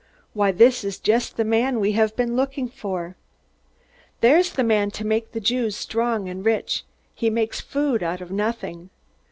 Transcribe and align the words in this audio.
"Why, 0.33 0.51
this 0.51 0.83
is 0.83 0.97
just 0.97 1.37
the 1.37 1.43
man 1.45 1.79
we 1.79 1.91
have 1.91 2.15
been 2.15 2.35
looking 2.35 2.67
for!" 2.67 3.17
"There's 4.21 4.49
the 4.53 4.63
man 4.63 4.89
to 4.89 5.05
make 5.05 5.31
the 5.31 5.39
Jews 5.39 5.75
strong 5.77 6.27
and 6.27 6.43
rich 6.43 6.85
he 7.13 7.29
makes 7.29 7.61
food 7.61 8.01
out 8.01 8.19
of 8.19 8.31
nothing!" 8.31 8.89